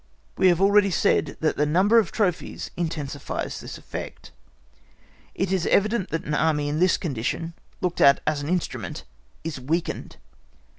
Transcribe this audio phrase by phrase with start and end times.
[0.35, 4.31] We have already said that the number of trophies intensifies this effect.
[5.35, 9.03] It is evident that an Army in this condition, looked at as an instrument,
[9.43, 10.17] is weakened!